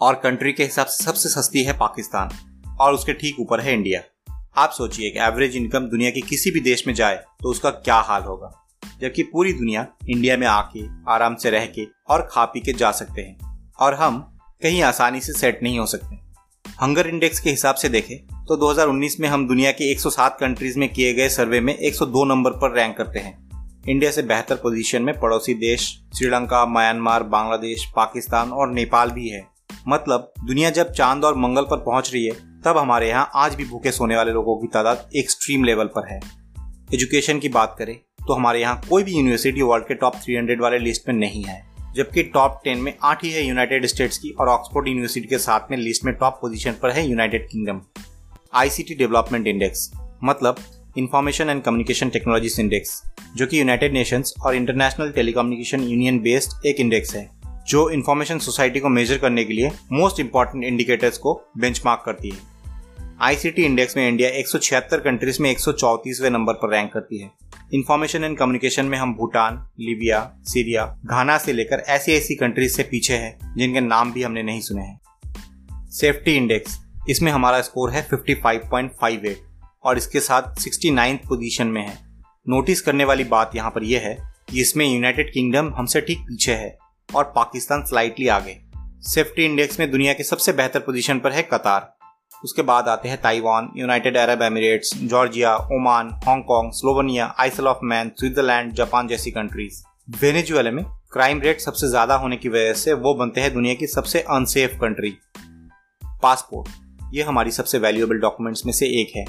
और 0.00 0.14
कंट्री 0.14 0.52
के 0.52 0.62
हिसाब 0.62 0.86
से 0.86 1.04
सबसे 1.04 1.28
सस्ती 1.28 1.64
है 1.64 1.72
पाकिस्तान 1.72 2.30
और 2.80 2.94
उसके 2.94 3.12
ठीक 3.12 3.36
ऊपर 3.40 3.60
है 3.60 3.74
इंडिया 3.74 4.02
आप 4.56 4.70
सोचिए 4.70 5.10
कि 5.10 5.18
एवरेज 5.18 5.56
इनकम 5.56 5.80
दुनिया 5.80 6.10
के 6.10 6.20
किसी 6.20 6.50
भी 6.50 6.60
देश 6.60 6.86
में 6.86 6.94
जाए 6.94 7.16
तो 7.16 7.48
उसका 7.48 7.70
क्या 7.70 7.96
हाल 7.96 8.22
होगा? 8.22 8.66
जबकि 9.00 9.22
पूरी 9.22 9.52
दुनिया 9.52 9.86
इंडिया 10.10 10.36
में 10.36 10.46
आके, 10.46 10.80
आराम 11.08 11.34
से 11.34 11.50
रह 11.50 11.66
के 11.66 11.86
और 12.08 12.28
खा 12.32 12.44
पी 12.44 12.60
के 12.60 12.72
जा 12.72 12.90
सकते 12.90 13.22
हैं। 13.22 13.36
और 13.80 13.94
हम 13.94 14.38
कहीं 14.62 14.82
आसानी 14.82 15.20
से 15.20 15.32
सेट 15.32 15.62
नहीं 15.62 15.78
हो 15.78 15.86
सकते। 15.86 16.16
हंगर 16.82 17.06
इंडेक्स 17.06 17.40
के 17.40 17.50
हिसाब 17.50 17.74
से 17.74 17.88
देखें 17.88 18.44
तो 18.44 18.56
2019 18.56 19.20
में 19.20 19.28
हम 19.28 19.48
दुनिया 19.48 19.70
के 19.70 19.92
107 19.92 20.36
कंट्रीज़ 20.40 20.78
में 20.78 20.92
किए 20.92 21.14
गए 21.14 21.28
सर्वे 21.28 21.60
में 21.60 21.78
102 21.78 22.24
नंबर 22.24 22.50
पर 22.50 22.74
रैंक 22.74 22.96
करते 22.96 23.18
हैं। 23.18 23.50
इंडिया 23.88 24.10
से 24.10 24.22
बेहतर 24.22 24.54
पोजीशन 24.54 25.02
में 25.02 25.20
पड़ोसी 25.20 25.54
देश 25.54 26.00
श्रीलंका 26.18 26.66
म्यांमार 26.66 27.22
बांग्लादेश 27.22 27.84
पाकिस्तान 27.96 28.52
और 28.52 28.70
नेपाल 28.70 29.10
भी 29.10 29.28
है। 29.28 29.59
मतलब 29.88 30.32
दुनिया 30.44 30.70
जब 30.70 30.90
चाँद 30.92 31.24
और 31.24 31.36
मंगल 31.36 31.62
पर 31.62 31.76
पहुँच 31.76 32.10
रही 32.12 32.24
है, 32.24 32.32
तब 32.62 32.78
हमारे 32.78 33.08
यहाँ 33.08 33.30
आज 33.34 33.54
भी 33.54 33.64
भूखे 33.64 33.90
सोने 33.92 34.16
वाले 34.16 34.32
लोगों 34.32 34.56
की 34.56 34.66
तादाद 34.66 35.08
एक्सट्रीम 35.16 35.64
लेवल 35.64 35.86
पर 35.86 36.08
है। 36.08 36.20
एजुकेशन 36.94 37.38
की 37.38 37.48
बात 37.48 37.74
करें 37.78 37.94
तो 38.20 38.34
हमारे 38.34 38.60
यहाँ 38.60 38.80
कोई 38.88 39.02
भी 39.02 39.12
यूनिवर्सिटी 39.12 39.62
वर्ल्ड 39.62 39.86
के 39.86 39.94
टॉप 39.94 40.14
300 40.16 40.60
वाले 40.60 40.78
लिस्ट 40.78 41.08
में 41.08 41.14
नहीं 41.14 41.42
है, 41.44 41.62
जबकि 41.96 42.22
टॉप 42.24 42.60
10 42.66 42.76
में 42.76 42.92
आठ 43.02 43.24
ही 43.24 43.30
है 43.30 43.46
यूनाइटेड 43.46 43.86
स्टेट्स 43.86 44.18
की 44.18 44.34
और 44.40 44.48
ऑक्सफोर्ड 44.48 44.88
यूनिवर्सिटी 44.88 45.28
के 45.28 45.38
साथ 45.38 45.70
में 45.70 45.76
लिस्ट 45.78 46.04
में 46.04 46.14
टॉप 46.14 46.38
पोजीशन 46.42 46.74
पर 46.82 46.90
है 46.90 47.08
United 47.08 47.48
Kingdom 47.48 47.80
ICT 48.54 48.94
development 48.94 49.46
index 49.46 49.90
मतलब 50.24 50.56
information 50.98 51.50
and 51.50 51.62
communication 51.62 52.08
technologies 52.08 52.60
index 52.60 53.02
जो 53.36 53.46
कि 53.46 53.60
यूनाइटेड 53.60 53.92
नेशंस 53.92 54.34
और 54.42 54.54
इंटरनेशनल 54.54 55.10
टेलीकम्युनिकेशन 55.10 55.82
यूनियन 55.82 56.18
बेस्ड 56.20 56.66
एक 56.66 56.80
इंडेक्स 56.80 57.14
है। 57.14 57.28
जो 57.70 57.90
इन्फॉर्मेशन 57.90 58.38
सोसाइटी 58.38 58.80
को 58.80 58.88
मेजर 58.88 59.18
करने 59.18 59.44
के 59.44 59.52
लिए 59.52 59.70
मोस्ट 59.92 60.20
इंपॉर्टेंट 60.20 60.64
इंडिकेटर्स 60.64 61.18
को 61.18 61.42
बेंचमार्क 61.58 62.02
करती 62.06 62.30
है। 62.30 62.38
आईसीटी 63.20 63.62
इंडेक्स 63.62 63.96
में 63.96 64.08
इंडिया 64.08 64.28
एक 64.28 64.48
सौ 64.48 64.58
छिहत्तर 64.58 65.00
कंट्रीज़ 65.00 65.42
में 65.42 65.50
एक 65.50 65.60
नंबर 66.30 66.52
पर 66.52 66.70
रैंक 66.70 66.92
करती 66.92 67.18
है। 67.18 67.30
इन्फॉर्मेशन 67.74 68.24
एंड 68.24 68.38
कम्युनिकेशन 68.38 68.84
में 68.84 68.98
हम 68.98 69.14
भूटान 69.14 69.54
लीबिया 69.80 70.32
सीरिया 70.42 70.98
घाना 71.04 71.38
से 71.38 71.52
लेकर 71.52 71.76
ऐसी 71.76 72.12
ऐसी 72.12 72.34
कंट्रीज़ 72.34 72.72
से 72.72 72.82
पीछे 72.82 73.14
हैं, 73.14 73.54
जिनके 73.56 73.80
नाम 73.80 74.12
भी 74.12 74.22
हमने 74.22 74.42
नहीं 74.42 74.60
सुने 74.60 74.82
हैं। 74.82 75.00
सेफ्टी 75.90 76.36
इंडेक्स 76.36 76.80
इसमें 77.08 77.32
हमारा 77.32 77.60
स्कोर 77.60 77.90
है 77.90 78.08
55.58 78.14 79.36
और 79.84 79.98
इसके 79.98 80.20
साथ 80.20 80.42
69th 80.42 81.28
पोजीशन 81.28 81.66
में 81.66 81.88
है। 81.88 81.98
नोटिस 82.48 82.80
करने 82.80 83.04
वाली 83.04 83.24
बात 83.24 83.56
यहाँ 83.56 83.70
पर 83.70 83.84
यह 83.84 84.00
है 84.00 84.34
कि 84.50 84.60
इसमें 84.60 84.94
यूनाइटेड 84.94 85.32
किंगडम 85.32 85.72
हमसे 85.74 86.00
ठीक 86.00 86.18
पीछे 86.18 86.52
है। 86.52 86.79
और 87.14 87.32
पाकिस्तान 87.36 87.84
स्लाइटली 87.84 88.28
आगे। 88.28 88.56
सेफ्टी 89.04 89.44
इंडेक्स 89.44 89.80
में 89.80 89.90
दुनिया 89.90 90.12
के 90.12 90.24
सबसे 90.24 90.52
बेहतर 90.52 90.80
पोजीशन 90.80 91.18
पर 91.18 91.32
है 91.32 91.42
कतार। 91.44 91.92
उसके 92.44 92.62
बाद 92.62 92.88
आते 92.88 93.08
हैं 93.08 93.20
Taiwan 93.22 93.68
United 93.76 94.16
Arab 94.16 94.42
Emirates 94.42 94.90
Georgia 94.96 95.54
Oman 95.74 96.10
Hong Kong 96.26 96.70
Slovenia 96.72 97.34
Isle 97.40 97.66
of 97.66 97.84
Man 97.84 98.10
Switzerland 98.18 98.72
Japan 98.72 99.08
जैसी 99.08 99.30
कंट्रीज़ 99.30 99.82
वेनेजुएला 100.20 100.70
में 100.70 100.84
क्राइम 101.12 101.40
रेट 101.40 101.60
सबसे 101.60 101.88
ज़्यादा 101.88 102.14
होने 102.14 102.36
की 102.36 102.48
वजह 102.48 102.72
से 102.74 102.92
वो 102.94 103.14
बनते 103.14 103.40
हैं 103.40 103.52
दुनिया 103.54 103.74
की 103.74 103.86
सबसे 103.86 104.20
अनसेफ 104.30 104.78
कंट्री 104.80 105.16
पासपोर्ट 106.22 107.14
ये 107.14 107.22
हमारी 107.22 107.50
सबसे 107.50 107.78
वैल्यूएबल 107.78 108.18
डॉक्यूमेंट्स 108.18 108.66
में 108.66 108.72
से 108.72 108.86
एक 109.00 109.16
है। 109.16 109.24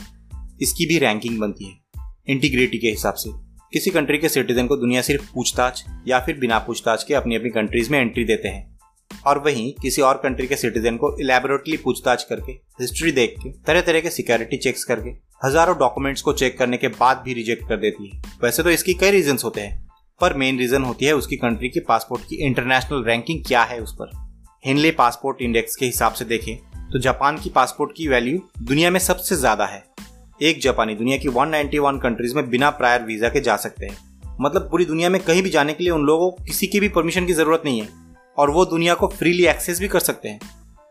इसकी 0.62 0.86
भी 0.86 0.98
रैंकिंग 1.00 1.40
बनती 1.40 1.66
है 1.66 1.80
इंटीग्रिटी 2.28 2.78
के 2.78 2.88
हिसाब 2.88 3.14
से। 3.14 3.30
किसी 3.74 3.92
कंट्री 3.92 4.18
के 4.18 4.30
सिटीजन 4.30 4.68
को 4.68 4.76
दुनिया 4.78 5.02
सिर्फ़ 5.02 5.32
पूछताछ 5.34 5.84
या 6.08 6.20
फिर 6.20 6.38
बिना 6.40 6.58
पूछताछ 6.60 7.04
के 7.04 7.14
अपनी 7.14 7.36
अपनी 7.36 7.50
कंट्रीज़ 7.50 7.92
में 7.92 8.00
एंट्री 8.00 8.24
देते 8.26 8.48
हैं। 8.48 8.70
और 9.12 9.40
वहीं 9.40 9.72
किसी 9.74 10.02
और 10.02 10.18
कंट्री 10.24 10.48
के 10.48 10.56
सिटीजन 10.56 10.98
को 10.98 11.16
इलेबोरेटली 11.20 11.78
पूछताछ 11.78 12.24
करके 12.24 12.52
हिस्ट्री 12.82 13.12
देख 13.12 13.36
के 13.40 13.50
तरह 13.68 13.82
तरह 13.82 14.02
के 14.02 14.10
सिक्योरिटी 14.10 14.58
चेक्स 14.58 14.84
करके, 14.84 15.10
हज़ारों 15.42 15.78
डॉक्यूमेंट्स 15.78 16.22
को 16.22 16.34
चेक 16.34 16.58
करने 16.58 16.78
के 16.78 16.88
बाद 16.90 17.22
भी 17.26 17.34
रिजेक्ट 17.34 17.68
कर 17.70 17.78
देती 17.78 18.10
है। 18.10 18.22
वैसे 18.44 18.64
तो 18.64 18.70
इसकी 18.72 18.94
कई 18.96 19.12
रीजन 19.12 19.38
होते 19.44 19.62
हैं, 19.62 19.90
पर 20.22 20.34
मेन 20.34 20.60
रीजन 20.60 20.84
होती 20.84 21.06
है 21.06 21.14
उसकी 21.14 21.36
कंट्री 21.38 21.70
की 21.70 21.80
पासपोर्ट 21.88 22.24
की 22.24 22.46
इंटरनेशनल 22.46 23.04
रैंकिंग 23.04 23.44
क्या 23.46 23.64
है 23.64 23.80
उस 23.80 23.96
पर। 24.02 24.12
हिनले 24.66 24.92
पासपोर्ट 24.94 25.42
इंडेक्स 25.42 25.76
के 25.76 25.86
हिसाब 25.86 26.14
से 26.14 26.26
देखें 26.26 26.56
तो 26.92 27.00
जापान 27.00 27.38
की 27.38 27.50
पासपोर्ट 27.52 27.92
की 27.98 28.08
वैल्यू 28.08 28.42
दुनिया 28.60 28.92
में 28.92 29.00
सबसे 29.02 29.36
ज़्यादा 29.36 29.66
है। 29.66 29.84
एक 30.42 30.62
जापानी 30.62 30.96
दुनिया 30.96 31.18
की 31.18 31.28
191 31.28 32.00
कंट्रीज़ 32.00 32.36
में 32.36 32.50
बिना 32.50 32.70
प्रायर 32.70 33.04
वीज़ा 33.04 33.30
के 33.30 33.42
जा 33.42 33.56
सकते 33.56 33.86
हैं। 33.86 33.98
मतलब 34.42 34.62
पूरी 34.62 34.86
दुनिया 34.86 35.10
में 35.10 35.24
कहीं 35.24 35.44
भी 35.44 35.50
जाने 35.50 35.74
के 35.74 35.84
लिए 35.84 35.92
उन 35.92 36.02
लोगों 36.02 36.32
को 36.32 36.44
किसी 36.44 36.68
की 36.68 36.80
भी 36.80 36.90
परमिशन 36.90 37.26
की 37.26 37.34
ज़रूरत 37.34 37.62
नहीं 37.66 37.82
है। 37.82 37.90
और 38.38 38.50
वो 38.50 38.66
दुनिया 38.66 38.94
को 38.94 39.08
फ्रीली 39.08 39.46
एक्सेस 39.46 39.80
भी 39.80 39.88
कर 39.88 40.00
सकते 40.00 40.30
हैं। 40.30 40.40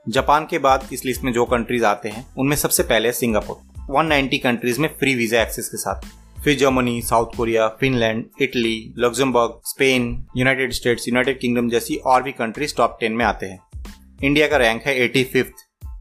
जापान 0.08 0.46
के 0.50 0.58
बाद 0.58 0.88
इस 0.92 1.04
लिस्ट 1.04 1.22
में 1.22 1.32
जो 1.32 1.44
कंट्रीज़ 1.44 1.84
आते 1.84 2.08
हैं, 2.08 2.26
उनमें 2.38 2.56
सबसे 2.56 2.82
पहले 2.82 3.12
सिंगापुर। 3.12 3.56
190 3.90 4.38
कंट्रीज़ 4.38 4.80
में 4.80 4.88
फ्री 4.88 5.14
वीज़ा 5.14 5.42
एक्सेस 5.42 5.68
के 5.68 5.76
साथ। 5.76 6.00
फिर 6.44 6.58
Germany, 6.58 7.02
South 7.02 7.36
Korea, 7.36 7.68
Finland, 7.68 8.24
Italy 8.42 8.94
Luxembourg 8.98 9.60
Spain 9.64 10.26
United 10.36 10.72
States 10.72 11.08
United 11.08 11.40
Kingdom 11.40 11.68
जैसी 11.68 11.96
और 11.96 12.22
भी 12.22 12.32
कंट्रीज़ 12.32 12.76
टॉप 12.76 12.96
टेन 13.00 13.12
में 13.12 13.24
आते 13.24 13.46
हैं। 13.46 13.60
इंडिया 14.24 14.48
का 14.48 14.56
रैंक 14.56 14.82
है 14.82 14.98
एटी 14.98 15.44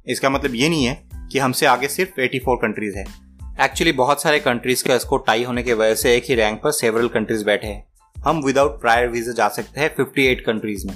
इसका 0.08 0.30
मतलब 0.30 0.56
ये 0.56 0.70
नहीं 0.70 0.86
है 0.86 1.10
कि 1.32 1.40
हमसे 1.40 1.66
आगे 1.66 1.88
सिर्फ़ 1.88 2.22
84 2.22 2.56
कंट्रीज़ 2.56 2.98
है। 2.98 3.29
एक्चुअली 3.62 3.92
बहुत 3.92 4.22
सारे 4.22 4.40
कंट्रीज़ 4.40 4.84
का 4.84 4.98
स्कोर 4.98 5.24
टाई 5.28 5.44
होने 5.44 5.62
की 5.64 5.74
वजह 5.74 5.96
से 5.96 6.16
एक 6.18 6.26
ही 6.30 6.36
रैंक 6.36 6.60
पर 6.64 6.72
सेवरल 6.72 7.08
कंट्रीज़ 7.08 7.44
बैठे 7.46 7.68
हैं। 7.68 7.84
हम 8.16 8.42
विदाउट 8.44 8.80
प्रायर 8.82 9.08
वीज़ा 9.08 9.32
जा 9.34 9.48
सकते 9.50 9.82
हैं 9.82 9.90
58 9.90 10.42
कंट्रीज़ 10.42 10.86
में। 10.88 10.96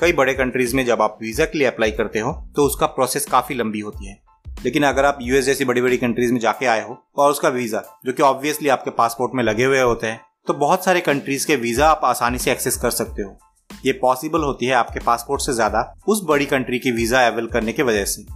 कई 0.00 0.12
बड़े 0.12 0.34
कंट्रीज़ 0.34 0.76
में 0.76 0.84
जब 0.86 1.02
आप 1.02 1.18
वीज़ा 1.22 1.44
के 1.44 1.58
लिए 1.58 1.66
अप्लाई 1.68 1.90
करते 1.92 2.18
हो 2.18 2.32
तो 2.56 2.66
उसका 2.66 2.86
प्रोसेस 2.88 3.26
काफ़ी 3.26 3.54
लंबी 3.54 3.80
होती 3.80 4.06
है। 4.06 4.16
लेकिन 4.64 4.82
अगर 4.84 5.04
आप 5.04 5.18
यूएस 5.22 5.44
जैसी 5.44 5.64
बड़ी 5.64 5.82
बड़ी 5.82 5.96
कंट्रीज़ 5.96 6.32
में 6.32 6.38
जाके 6.40 6.66
आए 6.66 6.84
हो, 6.84 6.96
और 7.18 7.30
उसका 7.30 7.48
वीज़ा 7.48 7.82
जो 8.06 8.12
कि 8.12 8.22
ऑब्वियसली 8.22 8.68
आपके 8.68 8.90
पासपोर्ट 8.92 9.34
में 9.34 9.44
लगे 9.44 9.64
हुए 9.64 9.80
होते 9.80 10.06
हैं 10.06 10.20
तो 10.46 10.54
बहुत 10.54 10.84
सारे 10.84 11.00
कंट्रीज़ 11.02 11.46
के 11.46 11.56
वीज़ा 11.58 11.88
आप 11.88 12.00
आसानी 12.04 12.38
से 12.38 12.52
एक्सेस 12.52 12.76
कर 12.76 12.90
सकते 12.92 13.22
हो। 13.22 13.38
ये 13.84 13.92
पॉसिबल 14.02 14.44
होती 14.44 14.66
है 14.66 14.74
आपके 14.74 15.00
पासपोर्ट 15.00 15.42
से 15.42 15.52
ज़्यादा 15.52 15.92
उस 16.08 16.24
बड़ी 16.24 16.46
कंट्री 16.46 16.78
की 16.78 16.90
वीज़ा 16.92 17.26
अवेल 17.26 17.46
करने 17.48 17.72
की 17.72 17.82
वजह 17.84 18.04
से। 18.06 18.26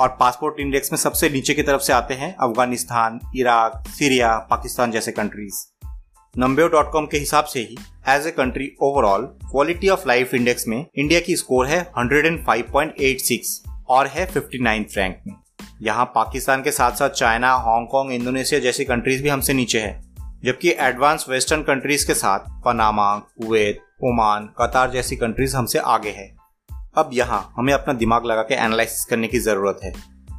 और 0.00 0.16
पासपोर्ट 0.20 0.60
इंडेक्स 0.60 0.92
में 0.92 0.98
सबसे 0.98 1.30
नीचे 1.30 1.54
की 1.54 1.62
तरफ़ 1.62 1.82
से 1.82 1.92
आते 1.92 2.14
हैं 2.14 2.36
अफ़गानिस्तान, 2.36 3.20
इराक, 3.36 3.84
सीरिया, 3.88 4.36
पाकिस्तान 4.50 4.90
जैसे 4.90 5.12
कंट्रीज़ 5.12 5.66
नंबे 6.38 6.68
डॉट 6.68 6.90
कॉम 6.90 7.06
के 7.06 7.18
हिसाब 7.18 7.44
से 7.44 7.60
ही 7.60 7.76
as 8.08 8.26
a 8.26 8.30
country 8.30 8.70
overall 8.82 9.22
quality 9.22 9.88
of 9.88 10.08
life 10.08 10.34
index 10.34 10.68
में 10.68 10.86
इंडिया 10.98 11.20
की 11.20 11.36
स्कोर 11.36 11.66
है 11.66 11.92
105.86 11.98 13.68
और 13.88 14.06
है 14.06 14.26
59 14.32 14.96
रैंक 14.96 15.20
में। 15.26 15.34
यहाँ 15.82 16.04
पाकिस्तान 16.04 16.62
के 16.62 16.70
साथ 16.70 16.92
साथ 16.92 17.10
चाइना, 17.10 17.54
हांगकांग, 17.54 18.12
इंडोनेशिया 18.12 18.60
जैसी 18.60 18.84
कंट्रीज़ 18.84 19.22
भी 19.22 19.28
हमसे 19.28 19.52
नीचे 19.52 19.80
है, 19.80 20.02
जबकि 20.44 20.70
एडवांस 20.78 21.26
वेस्टर्न 21.28 21.62
कंट्रीज़ 21.62 22.06
के 22.06 22.14
साथ 22.14 22.38
पनामा, 22.64 23.16
कुवैत, 23.16 23.80
ओमान, 24.04 24.48
कतार 24.58 24.90
जैसी 24.90 25.16
कंट्रीज़ 25.16 25.56
हमसे 25.56 25.78
आगे 25.78 26.10
है। 26.10 26.37
अब 26.98 27.10
यहाँ 27.12 27.40
हमें 27.56 27.72
अपना 27.74 27.94
दिमाग 27.94 28.24
लगा 28.26 28.42
के 28.42 28.54
एनालिसिस 28.54 29.04
करने 29.04 29.28
की 29.28 29.38
ज़रूरत 29.38 29.80
है 29.84 29.92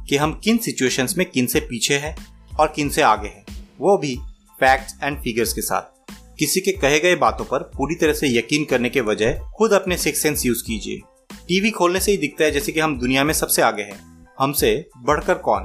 कि 0.08 0.16
हम 0.16 0.32
किन 0.44 0.58
सिचुएशंस 0.58 1.14
में 1.18 1.30
किन 1.30 1.46
से 1.46 1.60
पीछे 1.60 1.94
हैं 1.94 2.14
और 2.60 2.72
किन 2.76 2.88
से 2.88 3.02
आगे 3.02 3.28
हैं। 3.28 3.44
वो 3.78 3.96
भी 3.98 4.14
फैक्ट्स 4.60 4.94
एंड 5.02 5.18
फिगर्स 5.18 5.52
के 5.52 5.60
साथ। 5.60 6.14
किसी 6.38 6.60
के 6.60 6.72
कहे 6.72 7.00
गए 7.00 7.14
बातों 7.16 7.44
पर 7.44 7.62
पूरी 7.76 7.94
तरह 7.94 8.12
से 8.12 8.28
यकीन 8.28 8.64
करने 8.64 8.88
के 8.88 9.02
बजाय 9.02 9.40
खुद 9.56 9.72
अपने 9.72 9.96
सिक्स 9.96 10.22
सेंस 10.22 10.46
यूज़ 10.46 10.62
कीजिए। 10.64 11.00
टीवी 11.48 11.70
खोलने 11.70 12.00
से 12.00 12.10
ही 12.10 12.16
दिखता 12.16 12.44
है 12.44 12.50
जैसे 12.50 12.72
कि 12.72 12.80
हम 12.80 12.98
दुनिया 12.98 13.24
में 13.24 13.34
सबसे 13.34 13.62
आगे 13.62 13.82
हैं। 13.82 14.00
हमसे 14.38 14.88
बढ़कर 14.98 15.34
कौन? 15.34 15.62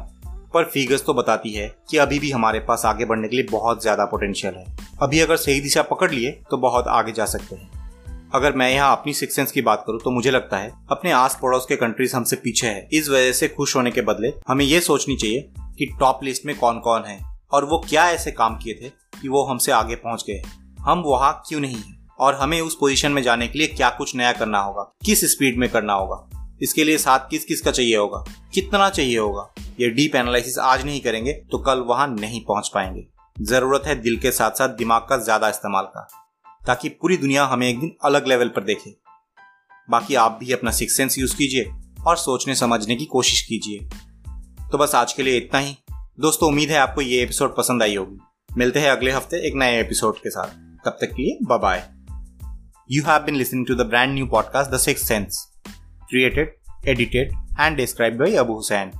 पर 0.53 0.63
फिगर्स 0.63 1.03
तो 1.05 1.13
बताती 1.13 1.51
है 1.53 1.67
कि 1.89 1.97
अभी 1.97 2.19
भी 2.19 2.31
हमारे 2.31 2.59
पास 2.59 2.81
आगे 2.85 3.05
बढ़ने 3.05 3.27
के 3.27 3.35
लिए 3.35 3.45
बहुत 3.45 3.81
ज़्यादा 3.81 4.05
पोटेंशियल 4.05 4.53
है। 4.53 4.65
अभी 5.01 5.19
अगर 5.19 5.37
सही 5.37 5.59
दिशा 5.61 5.81
पकड़ 5.81 6.11
लिए 6.11 6.31
तो 6.51 6.57
बहुत 6.57 6.87
आगे 6.87 7.11
जा 7.11 7.25
सकते 7.25 7.55
हैं। 7.55 7.74
अगर 8.35 8.53
मैं 8.53 8.69
यहाँ 8.71 8.91
अपनी 8.91 9.13
सिक्स 9.13 9.35
सेंस 9.35 9.51
की 9.51 9.61
बात 9.61 9.83
करूँ 9.87 9.99
तो 9.99 10.11
मुझे 10.11 10.31
लगता 10.31 10.57
है, 10.57 10.71
अपने 10.91 11.11
आस 11.11 11.37
पड़ोस 11.41 11.65
के 11.65 11.75
कंट्रीज़ 11.75 12.15
हमसे 12.15 12.35
पीछे 12.35 12.67
है। 12.67 12.87
इस 12.93 13.09
वजह 13.09 13.31
से 13.31 13.47
खुश 13.47 13.75
होने 13.75 13.91
के 13.91 14.01
बदले, 14.01 14.33
हमें 14.47 14.65
ये 14.65 14.79
सोचनी 14.81 15.15
चाहिए 15.15 15.49
कि 15.77 15.85
टॉप 15.99 16.23
लिस्ट 16.23 16.45
में 16.45 16.55
कौन 16.57 16.79
कौन 16.79 17.03
है, 17.03 17.19
और 17.51 17.65
वो 17.65 17.77
क्या 17.89 18.09
ऐसे 18.09 18.31
काम 18.31 18.55
किए 18.55 18.73
थे 18.73 18.89
कि 19.21 19.27
वो 19.27 19.43
हमसे 19.43 19.71
आगे 19.71 19.95
पहुँच 19.95 20.23
गए। 20.29 20.41
हम 20.79 21.03
वहाँ 21.05 21.31
क्यों 21.47 21.59
नहीं 21.59 21.75
है? 21.75 21.93
और 22.19 22.35
हमें 22.35 22.59
उस 22.61 22.77
पोजीशन 22.79 23.11
में 23.11 23.21
जाने 23.23 23.47
के 23.47 23.59
लिए 23.59 23.67
क्या 23.67 23.89
कुछ 23.89 24.15
नया 24.15 24.31
करना 24.31 24.59
होगा? 24.59 24.83
किस 25.05 25.23
स्पीड 25.31 25.57
में 25.57 25.69
करना 25.69 25.93
होगा? 25.93 26.27
इसके 26.61 26.83
लिए 26.83 26.97
साथ 26.97 27.29
किस 27.29 27.45
किस 27.45 27.61
का 27.61 27.71
चाहिए 27.71 27.95
होगा? 27.97 28.23
कितना 28.53 28.89
चाहिए 28.89 29.17
होगा? 29.17 29.47
ये 29.79 29.89
डीप 29.89 30.15
एनालिसिस 30.15 30.57
आज 30.57 30.85
नहीं 30.85 31.01
करेंगे 31.01 31.33
तो 31.51 31.57
कल 31.57 31.79
वहाँ 31.79 32.07
नहीं 32.09 32.43
पहुँच 32.45 32.71
पाएँगे। 32.73 33.05
ज़रूरत 33.35 33.83
है 33.85 33.95
दिल 33.95 34.17
के 34.17 34.31
साथ 34.31 34.51
साथ 34.51 34.75
दिमाग 34.75 35.07
का 35.09 35.17
ज़्यादा 35.17 35.49
इस्तेमाल 35.49 35.85
का। 35.85 36.07
ताकि 36.67 36.89
पूरी 36.89 37.17
दुनिया 37.17 37.45
हमें 37.45 37.67
एक 37.69 37.79
दिन 37.79 37.95
अलग 38.03 38.27
लेवल 38.27 38.47
पर 38.47 38.63
देखे। 38.63 38.95
बाकी 39.89 40.15
आप 40.15 40.37
भी 40.39 40.51
अपना 40.51 40.71
सिक्स 40.71 40.97
सेंस 40.97 41.19
यूज़ 41.19 41.35
कीजिए 41.35 41.71
और 42.07 42.17
सोचने 42.17 42.55
समझने 42.55 42.95
की 42.95 43.05
कोशिश 43.05 43.41
कीजिए। 43.41 43.89
तो 44.71 44.77
बस 44.77 44.95
आज 44.95 45.13
के 45.13 45.23
लिए 45.23 45.37
इतना 45.37 45.59
ही। 45.59 45.77
दोस्तों, 46.19 46.49
उम्मीद 46.49 46.69
है 46.69 46.77
आपको 46.77 47.01
ये 47.01 47.23
एपिसोड 47.23 47.55
पसंद 47.55 47.83
आई 47.83 47.95
होगी। 47.95 48.17
मिलते 48.57 48.79
हैं 48.79 48.91
अगले 48.91 49.11
हफ़्ते 49.11 49.47
एक 49.47 49.55
नए 49.55 49.79
एपिसोड 49.81 50.17
के 50.17 50.29
साथ। 50.29 50.47
तब 50.85 50.97
तक 51.01 51.13
के 51.13 51.23
लिए 51.23 51.57
bye 51.57 51.89
you 52.91 53.03
have 53.03 53.19
been 53.19 53.35
listening 53.35 53.65
to 53.67 53.75
the 53.75 53.81
brand 53.81 54.13
new 54.13 54.25
podcast 54.25 54.71
the 54.71 54.77
sixth 54.77 55.07
sense 55.07 55.51
created 56.09 56.55
edited 56.87 57.31
and 57.59 57.77
describe 57.77 58.17
by 58.17 58.35
Abu 58.35 58.53
Hussain 58.53 58.91